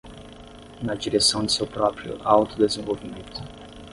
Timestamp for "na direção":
0.83-1.45